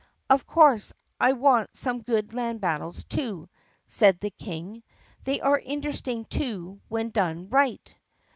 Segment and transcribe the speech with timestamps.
[0.31, 3.49] "Of course, I want some good land battles, too,"
[3.87, 4.81] said the King.
[5.25, 7.95] "They are interesting too when done right."